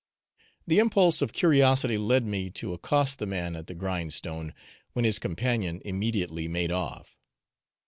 The 0.65 0.79
impulse 0.79 1.21
of 1.21 1.31
curiosity 1.31 1.95
led 1.95 2.25
me 2.25 2.49
to 2.57 2.73
accost 2.73 3.19
the 3.19 3.27
man 3.27 3.55
at 3.55 3.67
the 3.67 3.75
grindstone, 3.75 4.55
when 4.93 5.05
his 5.05 5.19
companion 5.19 5.79
immediately 5.85 6.47
made 6.47 6.71
off. 6.71 7.19